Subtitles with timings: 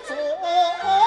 [0.00, 1.05] 做。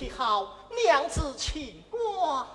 [0.00, 2.46] 喜好娘子请过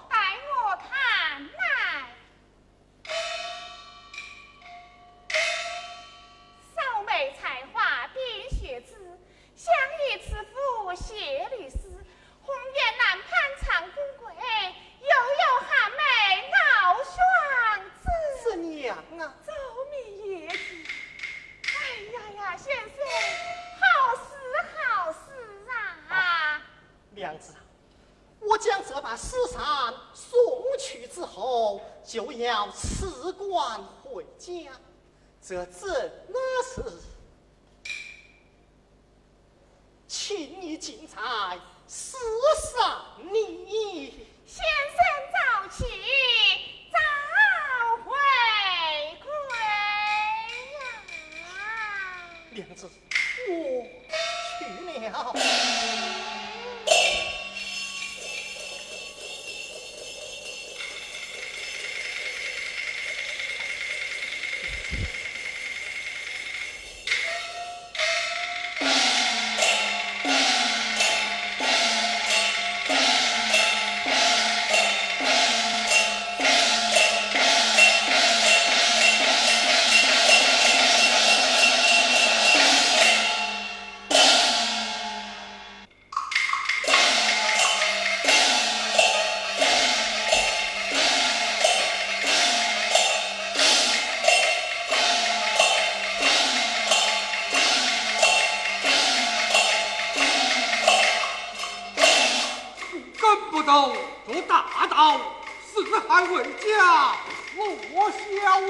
[103.75, 105.19] 做大道
[105.61, 107.13] 四海为家
[107.57, 108.61] 我逍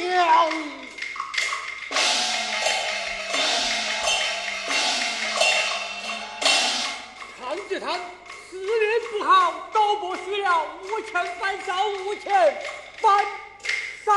[0.00, 0.48] 遥。
[7.38, 7.98] 看笑弹着他
[9.12, 12.32] 不好都不需要五千翻烧五千
[13.02, 13.26] 翻
[14.02, 14.12] 烧。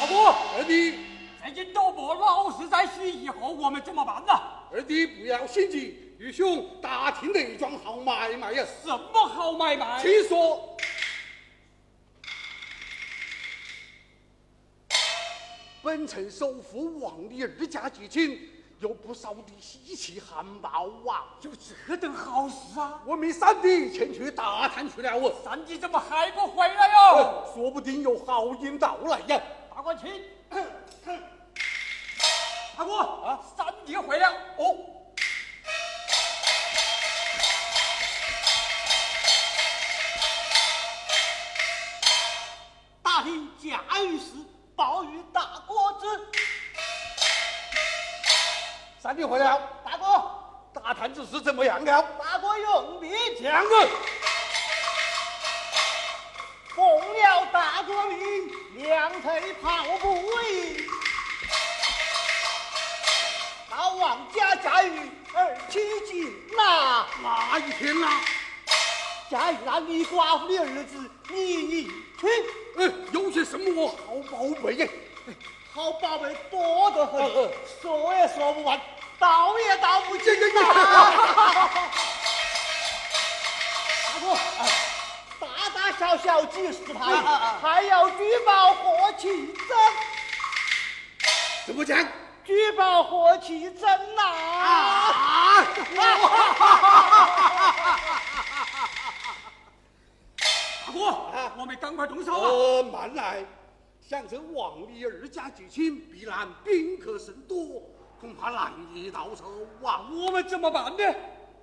[0.00, 0.98] 阿波二弟。
[1.42, 4.32] 最近周末老是在洗以后我们怎么办呢
[4.72, 6.03] 二弟不要心急。
[16.06, 18.48] 臣首富王的二家结亲，
[18.80, 21.24] 有不少的稀奇汉宝啊！
[21.42, 21.50] 有
[21.86, 23.02] 这等好事啊！
[23.04, 27.44] 我们三弟前去打探去了，三弟怎么还不回来哟？
[27.54, 29.42] 说不定有好运到来呀！
[29.74, 30.10] 大官请，
[32.76, 35.03] 大哥啊，三弟回来哦。
[43.94, 44.24] 厅驾驭时。
[44.76, 46.06] 报与大哥知，
[49.00, 52.02] 三弟回来了，大哥，大探子是怎么样了？
[52.18, 53.88] 大哥用兵，将军，
[56.74, 60.88] 奉了大哥命，两腿跑步位，
[63.70, 68.08] 到王家驾驭二七斤呐，哪一天呐？
[69.30, 72.28] 驾驭那李寡妇的儿子李义群。
[72.76, 73.94] 哎，有些什么好
[74.30, 74.90] 宝贝耶？
[75.72, 77.22] 好宝贝多得很，
[77.80, 78.78] 说也说不完，
[79.18, 80.38] 道也道不尽呀！
[84.04, 84.36] 大哥，
[85.40, 87.00] 大大小小几十台，
[87.60, 89.28] 还要举报火气
[89.68, 89.76] 真？
[91.66, 92.06] 怎么讲？
[92.44, 94.22] 举报火气真呐！
[94.22, 95.64] 啊！
[100.92, 101.23] 哥，
[101.56, 102.48] 我们赶快动手啊！
[102.48, 103.44] 呃，慢来，
[104.00, 107.82] 想这王李二家结亲，必然宾客甚多，
[108.20, 109.44] 恐怕难以到手
[109.82, 110.06] 啊！
[110.10, 111.14] 我们怎么办呢？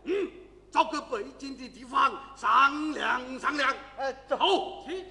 [0.03, 0.31] 嗯，
[0.71, 3.75] 找个背景的地方商量商量。
[3.97, 5.05] 哎，走，请。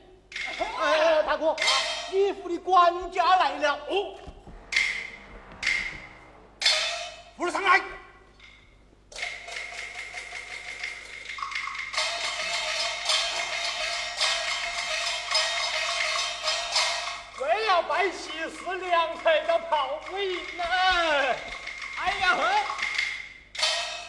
[0.79, 1.55] 哎，大哥，
[2.13, 3.75] 李府的管家来了。
[3.89, 4.15] 哦，
[7.37, 7.81] 扶着上来。
[20.11, 20.27] 的炮灰
[20.57, 20.65] 呢？
[21.99, 22.43] 哎呀呵！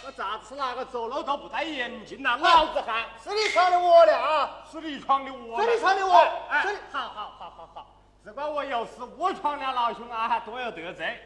[0.05, 2.37] 我咋吃那个走路都不戴眼镜呐？
[2.37, 4.65] 老子汉是你闯的我了啊！
[4.71, 6.17] 是你闯的我，是你闯的我！
[6.49, 7.87] 哎，好好好好好，
[8.23, 11.19] 只怪我有事，误闯了老兄啊，多有得罪。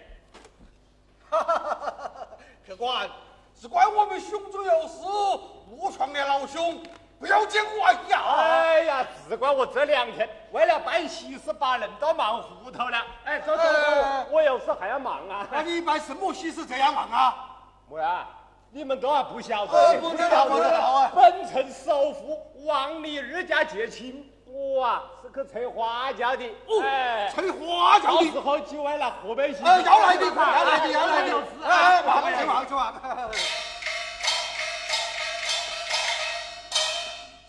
[1.30, 2.28] 哈哈哈哈哈！
[2.68, 3.10] 客官，
[3.60, 4.98] 只怪我们胸中有事，
[5.70, 6.84] 误闯了老兄。
[7.20, 8.22] 不要见怪呀！
[8.38, 12.98] 哎呀，只怪我这两天为了办喜事，把人都忙糊涂了。
[13.24, 15.48] 哎，走走走，我有事还要忙啊。
[15.52, 17.36] 那你办什么喜事这样忙啊？
[17.90, 18.28] 么呀？
[18.72, 19.98] 你们都还不晓得？
[20.02, 21.12] 不知道，不知道啊！
[21.16, 26.46] 本城首富王李二家结亲，我啊是去吹花轿的。
[26.68, 26.84] 哦，
[27.34, 28.26] 吹花轿的。
[28.26, 29.64] 到时候就为了河北喜事。
[29.64, 31.36] 要来的，要来的，要来的。
[31.64, 32.94] 哎，忙去忙去忙。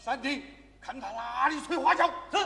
[0.07, 0.45] 三弟，
[0.81, 2.07] 看他哪里吹花轿。
[2.31, 2.39] 是。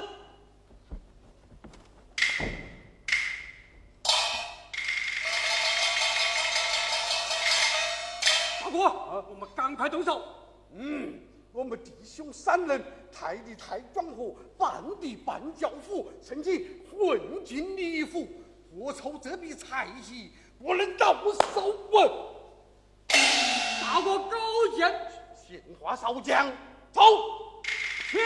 [8.63, 10.23] 大哥，啊我们赶快动手。
[10.73, 11.21] 嗯，
[11.53, 18.27] 我们弟兄三人，太的太庄河，半地半教府，甚至混进李府，
[18.73, 21.15] 不凑这笔财气，不能到
[21.53, 22.11] 手稳。
[23.83, 24.39] 大哥高
[24.75, 24.91] 见，
[25.37, 26.51] 闲话少讲，
[26.91, 27.03] 走，
[28.13, 28.19] 请。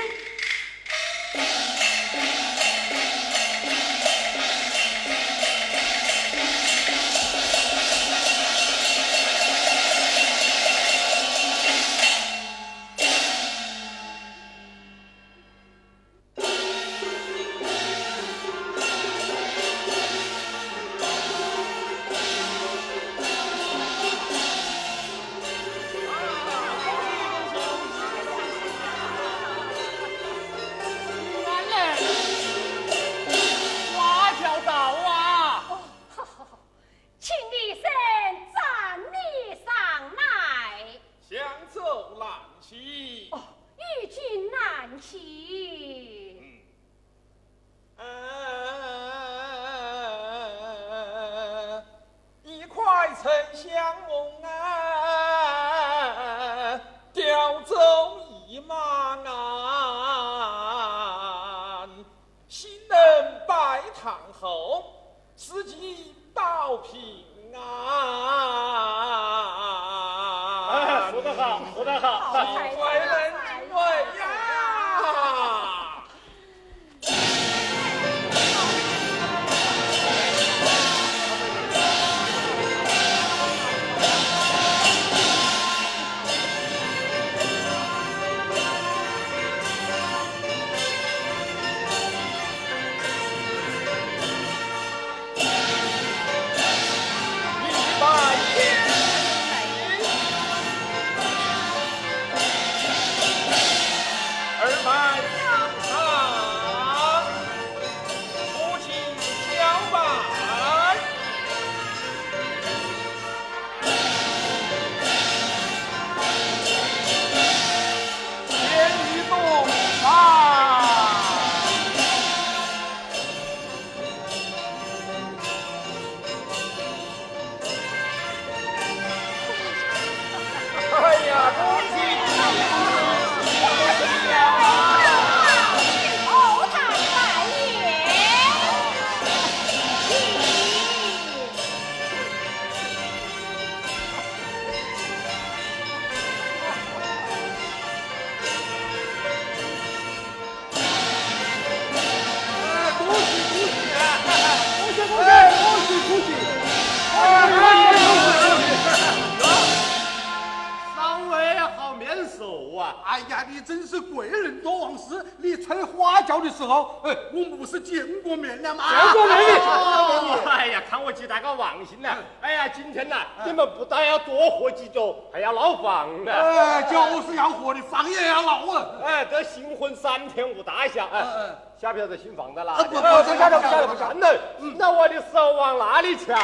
[184.85, 186.35] 那我的手往哪里瞧？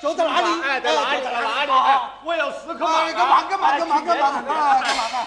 [0.00, 0.62] 就在哪里？
[0.64, 1.22] 哎，在哪里？
[1.22, 1.70] 在哪里？
[1.70, 3.12] 哎，我有时刻嘛。
[3.12, 3.42] 干嘛？
[3.42, 3.78] 干嘛？
[3.78, 4.00] 干嘛？
[4.00, 4.40] 干嘛？
[4.40, 5.26] 干嘛？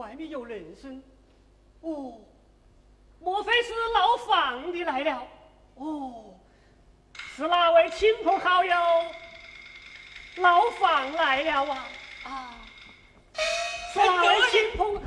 [0.00, 1.02] 外面有人声？
[1.82, 2.14] 哦，
[3.18, 5.28] 莫非是老房的来了？
[5.74, 6.24] 哦，
[7.36, 8.74] 是哪位亲朋好友？
[10.36, 11.86] 老房来了啊！
[12.24, 12.54] 啊，
[13.92, 15.02] 是哪位亲朋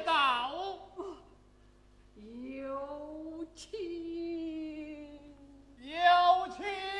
[0.00, 0.50] 道
[2.60, 3.78] 有情。
[5.80, 6.95] 有情。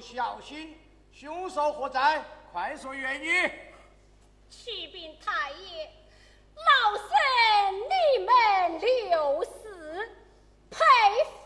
[0.00, 0.76] 小心，
[1.12, 2.22] 凶手何在？
[2.52, 3.50] 快说原因！
[4.48, 5.88] 启禀太爷，
[6.56, 7.08] 老身
[7.78, 10.08] 你们六死，
[10.68, 10.78] 佩
[11.24, 11.38] 服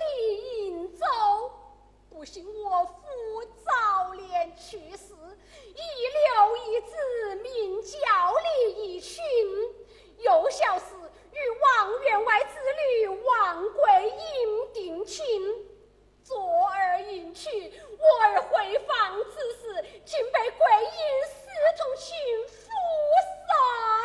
[0.00, 1.06] 你引州，
[2.10, 5.14] 不幸我父早年去世，
[5.68, 5.80] 遗
[6.16, 7.98] 留一子名叫
[8.66, 9.22] 李一勋，
[10.18, 10.86] 幼小时
[11.30, 12.58] 与王员外之
[12.98, 15.68] 女王贵英定亲。
[16.32, 16.40] 昨
[16.70, 17.50] 儿迎娶
[17.98, 20.88] 我儿回房之时，竟被桂英
[21.28, 21.36] 私
[21.76, 22.16] 通情
[22.48, 22.56] 夫
[23.28, 23.52] 杀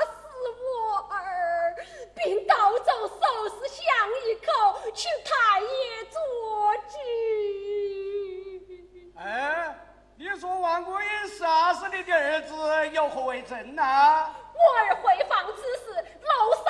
[0.05, 0.11] 死
[0.59, 0.67] 我
[1.09, 1.73] 儿，
[2.13, 3.79] 并盗走首饰箱
[4.25, 4.51] 一口，
[4.93, 6.19] 请太爷捉
[6.89, 6.95] 主。
[9.21, 9.73] 哎，
[10.17, 13.81] 你说王国英杀死你的儿子有何为证呢？
[14.53, 16.65] 我儿回房之时，楼上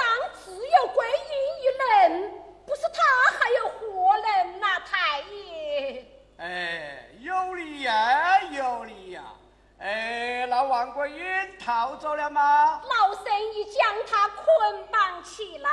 [0.46, 1.66] 只有桂英一
[2.12, 2.32] 人。
[11.68, 12.80] 逃走了吗？
[12.82, 15.70] 老身已将他捆绑起来。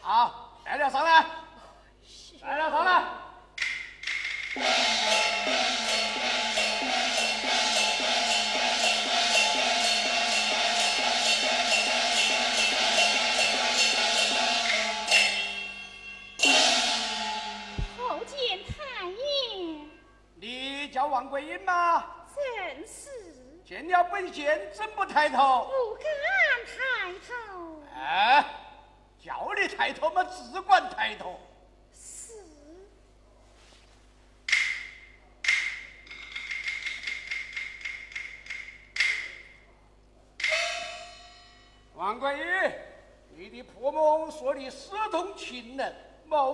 [0.00, 1.24] 好，带了上来，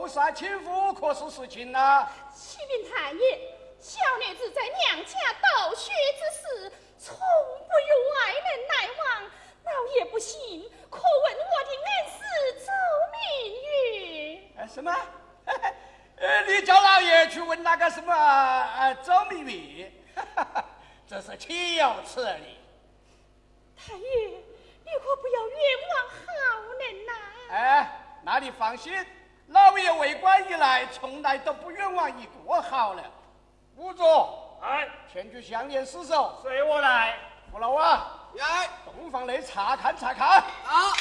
[0.05, 2.07] 谋杀亲夫，可是实情呐？
[2.37, 3.39] 启禀太爷，
[3.81, 6.21] 小女子在娘家斗学之
[6.69, 9.25] 时，从不与外人来往。
[9.65, 12.21] 老爷不信，可问我的恩师
[12.67, 12.71] 周
[13.15, 14.53] 明玉。
[14.59, 14.95] 哎，什么？
[16.17, 19.91] 呃， 你叫老爷去问那个什么呃周明玉，
[21.09, 22.59] 这是岂有此理！
[23.75, 27.13] 太爷，你可不要冤枉好人呐、
[27.49, 28.93] 哎，那你放心，
[30.95, 33.03] 从来都不冤枉一个好了。
[33.77, 36.39] 五座，哎，前去相连死守。
[36.41, 37.17] 随我来。
[37.51, 40.39] 父老啊，来，洞房内查看查看。
[40.39, 40.93] 啊，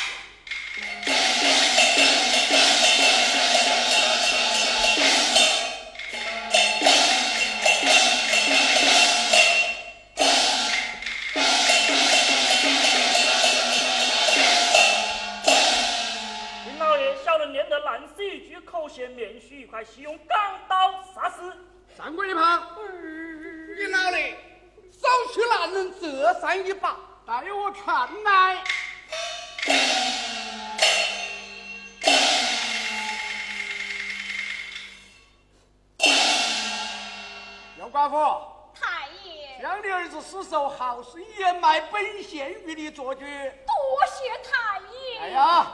[41.04, 43.26] 是掩埋本县狱的作据。
[43.26, 43.76] 多
[44.08, 45.20] 谢太爷。
[45.20, 45.68] 哎呀，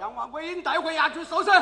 [0.00, 1.52] 让王桂英带回衙去受审。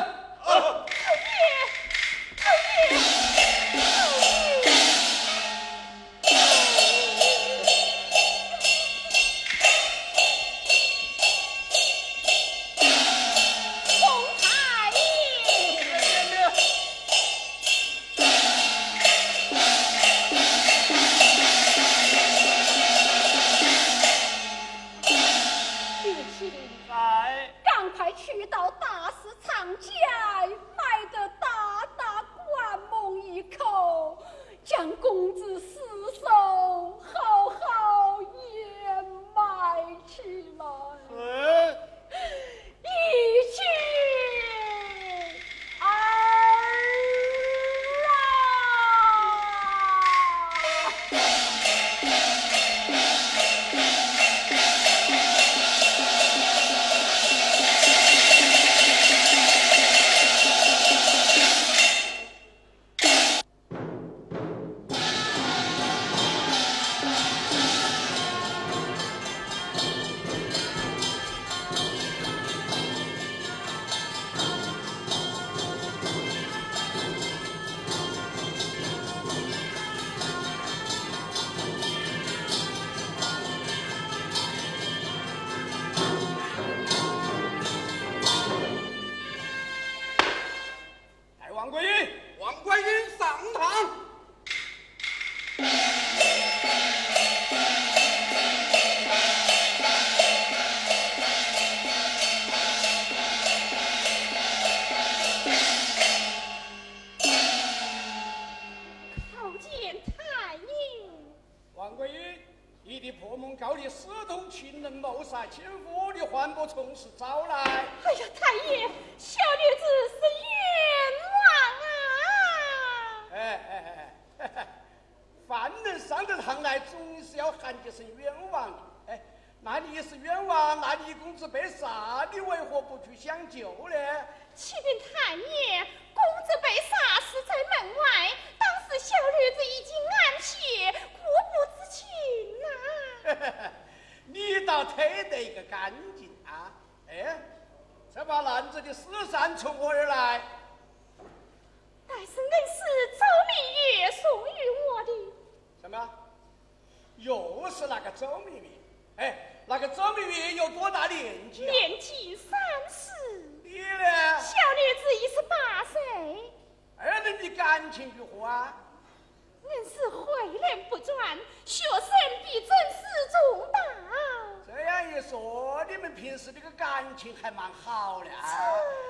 [175.21, 178.47] 说，你们平时这个感情还蛮好的啊。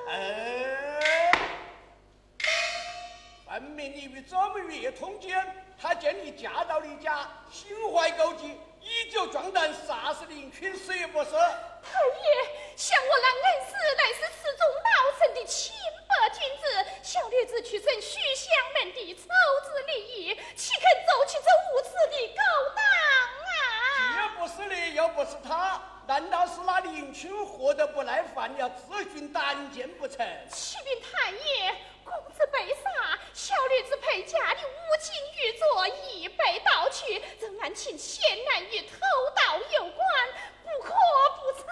[0.07, 1.31] 呃，
[3.45, 5.45] 分明你与周明月通奸，
[5.79, 8.47] 他见你嫁到你家，心怀勾结，
[8.81, 11.31] 以酒壮胆杀死林群，是不是？
[11.31, 14.89] 太爷，想我那恩师乃是寺中道
[15.19, 15.73] 圣的清
[16.07, 22.41] 白君子，小女子去承许香门的丑子利益，岂肯走起这无耻的勾
[22.75, 22.83] 当
[23.45, 23.49] 啊？
[24.11, 30.25] 既不是你，又不是他，难道是那林群活得不耐烦，了自寻短见不成？
[30.49, 38.97] 启禀太爷，公子被杀，小女子陪嫁的五金玉镯已被盗取，仍然请县男与偷
[39.35, 40.07] 盗有关。
[40.63, 40.95] 不可
[41.37, 41.67] 不查。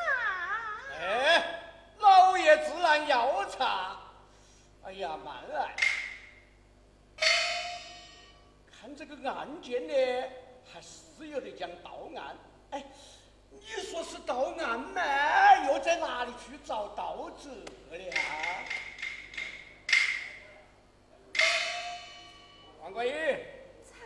[1.01, 1.59] 哎，
[1.97, 3.97] 老爷自然要查。
[4.83, 5.75] 哎呀，慢来。
[8.79, 9.93] 看这个案件呢，
[10.71, 12.37] 还是有点讲盗案。
[12.69, 12.83] 哎，
[13.75, 15.01] 你说是盗案吗？
[15.67, 17.49] 又在哪里去找盗者
[17.91, 18.13] 的呀？
[22.81, 23.11] 王国义。
[23.11, 23.97] 在。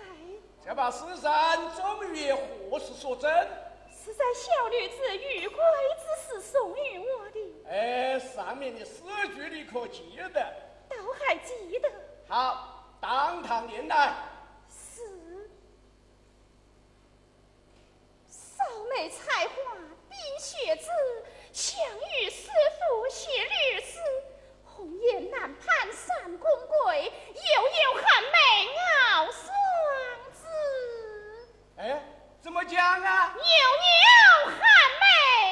[0.65, 3.31] 这把诗扇终于何时所真？
[4.03, 5.59] 是在小女子遇鬼
[5.99, 7.69] 之时送与我的。
[7.69, 9.03] 哎，上面的诗
[9.35, 10.41] 句你可记得？
[10.89, 11.87] 倒还记得。
[12.27, 14.15] 好，当堂念来。
[14.69, 15.01] 是。
[18.71, 19.53] 少美才华，
[20.07, 20.87] 冰雪子，
[21.51, 23.99] 相遇师傅写律诗，
[24.63, 27.11] 红颜难攀三公贵，悠
[27.67, 28.69] 悠寒梅
[29.17, 29.43] 傲双
[30.31, 30.47] 子。
[31.75, 32.01] 哎。
[32.41, 33.35] 怎么讲啊？
[33.35, 33.45] 牛牛
[34.45, 34.59] 寒
[35.01, 35.50] 梅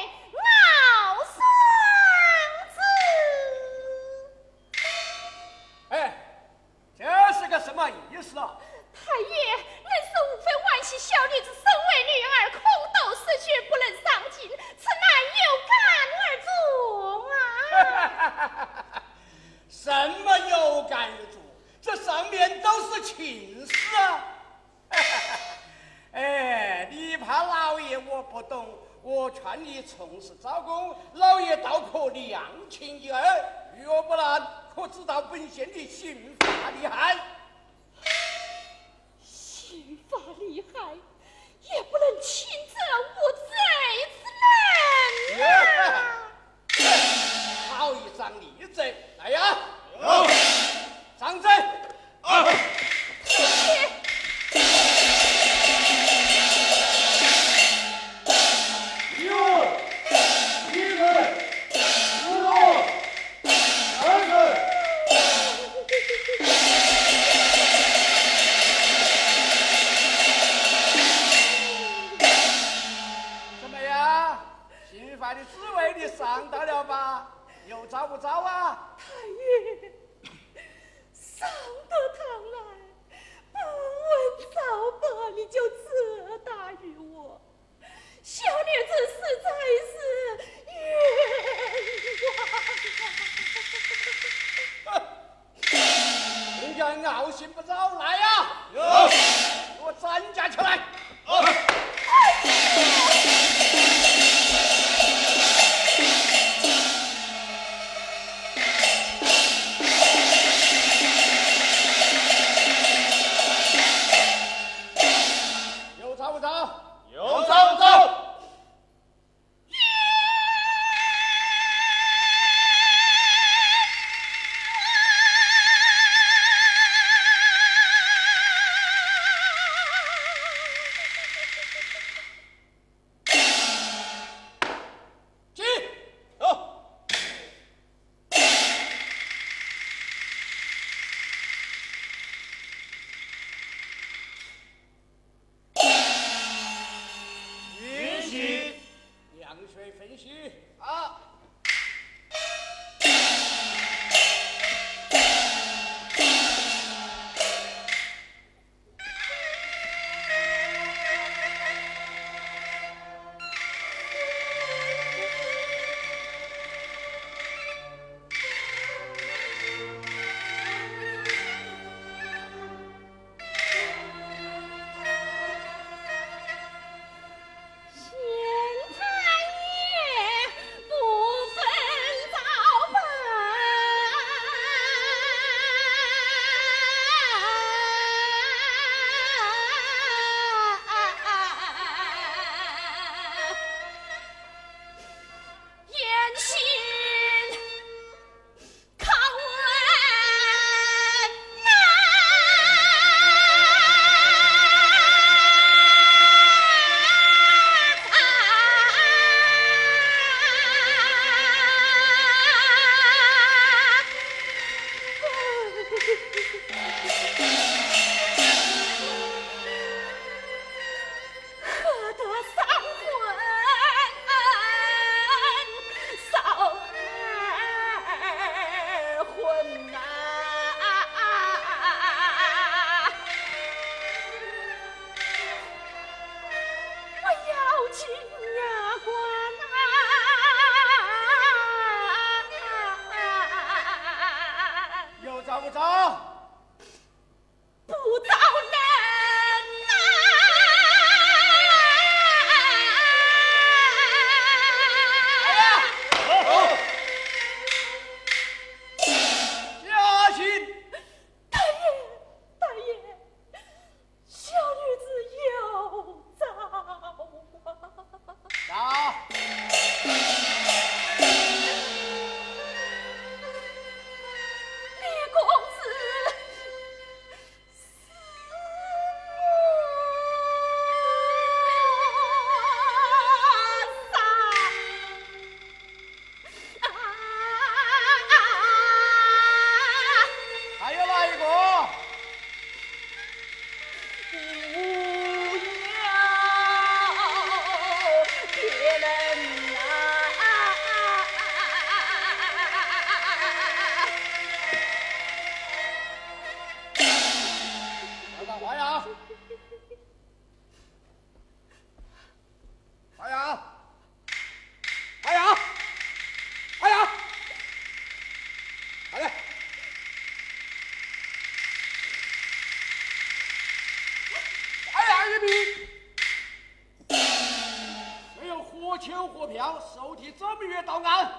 [329.00, 331.32] 求货票，手提这么远到案。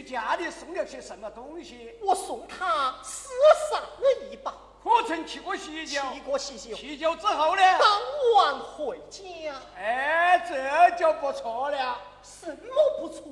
[0.00, 1.94] 去家里送了些什么东西？
[2.00, 3.28] 我送他四
[3.70, 3.82] 上
[4.30, 4.54] 一把。
[4.82, 6.00] 可曾去过喜酒？
[6.14, 6.74] 去过喜酒。
[6.74, 7.62] 沏酒之后呢？
[7.78, 8.00] 当
[8.36, 9.54] 晚回家。
[9.76, 11.98] 哎，这就不错了。
[12.22, 13.24] 什么不错？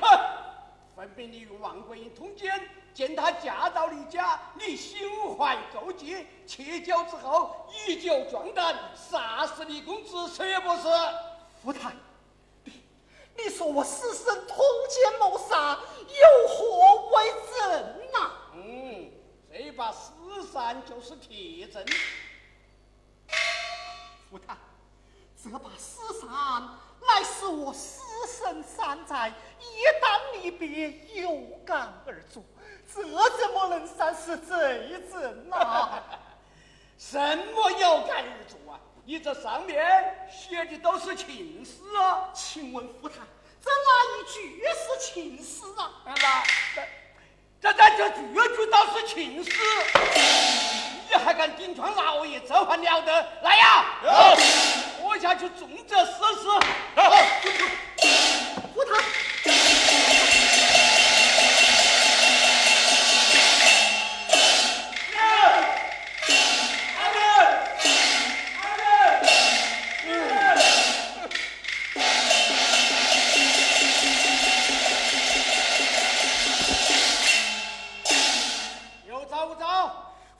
[0.00, 0.18] 哼！
[0.96, 2.58] 分别你与王桂英通奸，
[2.94, 4.98] 见她嫁到你家，你心
[5.36, 10.88] 怀勾结，沏酒之后以酒壮胆，杀死李公子，是不是？
[11.62, 11.98] 夫太，你
[13.38, 14.56] 你说我师生通
[14.88, 15.78] 奸谋杀，
[16.08, 18.30] 有何为证呐？
[18.54, 19.10] 嗯，
[19.52, 20.12] 这把死
[20.52, 21.84] 扇就是铁证。
[24.28, 24.56] 夫太，
[25.40, 26.28] 这把死扇
[27.00, 30.90] 乃是我师生三载一旦离别，
[31.22, 31.32] 有
[31.64, 32.42] 感而作，
[32.92, 36.02] 这怎么能算是罪证呐？
[36.98, 37.16] 什
[37.54, 38.80] 么有感而作啊？
[39.08, 42.28] 你这上面写的都是情诗啊！
[42.34, 43.14] 请问夫太，
[43.64, 45.90] 这哪一句是情诗啊？
[46.04, 46.14] 那
[47.58, 48.16] 这这这句
[48.54, 49.50] 句都是情诗，
[51.08, 53.26] 你还敢顶撞老爷，这还了得？
[53.40, 53.86] 来呀，
[55.00, 56.44] 我下去重责试试。
[58.74, 60.67] 夫太。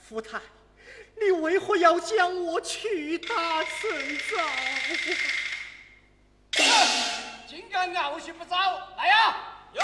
[0.08, 0.40] 夫太，
[1.20, 3.90] 你为何要将我屈打成
[4.30, 4.38] 招？
[7.46, 8.56] 竟敢傲气不招！
[8.96, 9.36] 来呀，
[9.74, 9.82] 有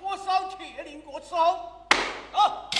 [0.00, 1.88] 火烧铁岭过伺候。
[2.32, 2.70] 啊！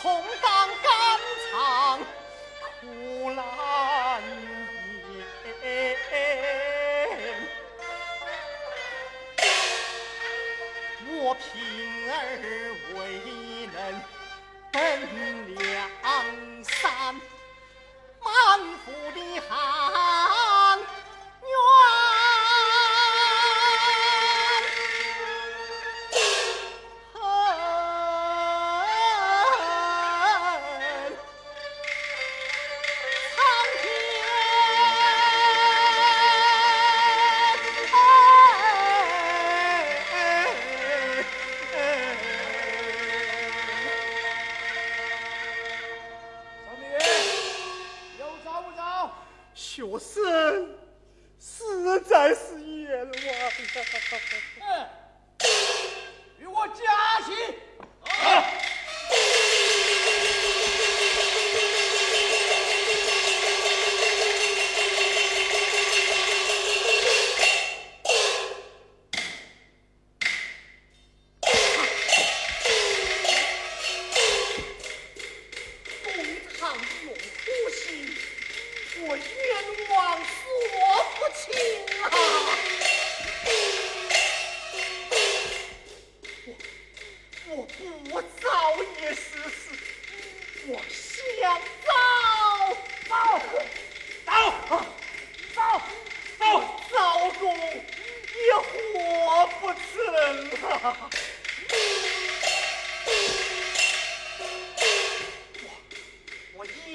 [0.00, 1.20] 红当肝
[1.50, 1.98] 肠
[2.80, 3.42] 苦难
[5.62, 5.66] 言。
[11.20, 11.42] 我平
[12.10, 12.14] 儿
[12.94, 12.96] 未
[13.74, 13.76] 能
[14.70, 14.76] 奔
[15.56, 15.58] 梁
[16.64, 16.86] 山，
[18.22, 18.26] 满
[18.84, 19.18] 腹的
[19.48, 19.50] 寒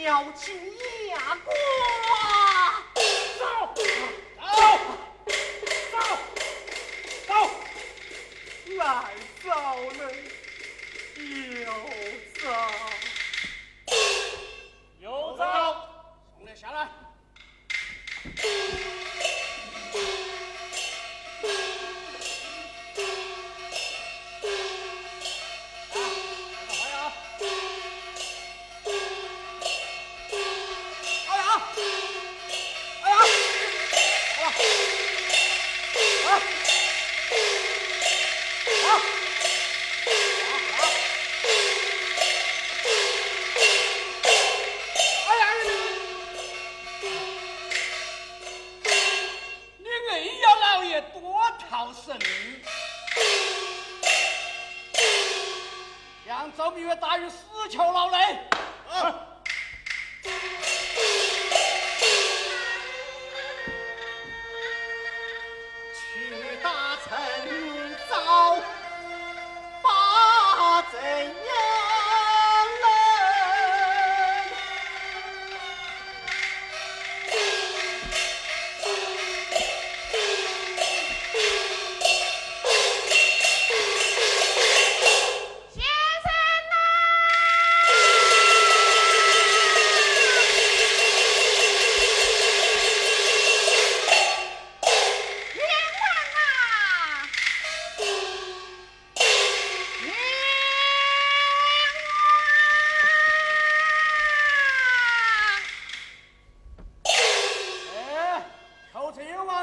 [0.03, 0.53] 要请
[1.07, 1.55] 牙关，
[3.39, 3.41] 走
[3.73, 3.81] 走，
[5.91, 5.95] 走，
[7.25, 7.31] 走。
[8.75, 8.83] 来
[9.41, 10.11] 早了，
[11.15, 11.71] 有
[12.41, 12.82] 早。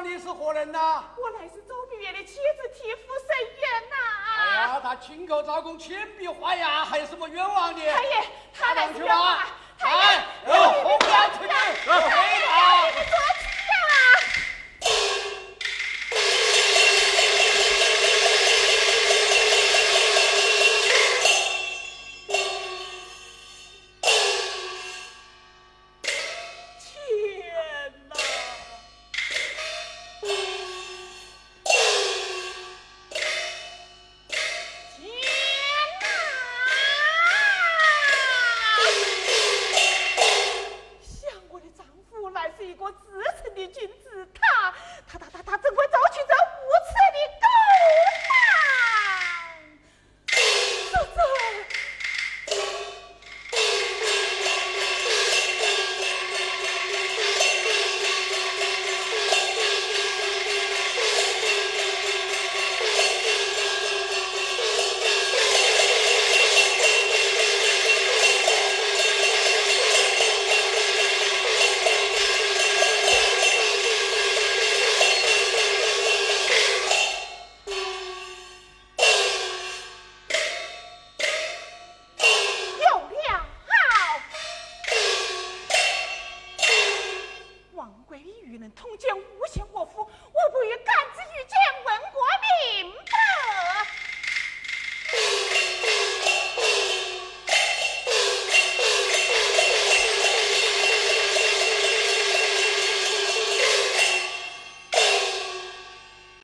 [0.02, 1.04] 你是何人呐？
[1.16, 3.28] 我乃是周碧月的妻子替夫申
[3.58, 3.96] 冤呐！
[4.38, 7.80] 哎呀，他亲口招供，铅笔画押，还有什么冤枉的？
[7.80, 8.24] 太爷，
[8.58, 9.48] 他乃是去冤枉吧！
[9.78, 12.86] 太哎爷，，有红娘出去，太回爷，答。
[12.86, 13.19] 你做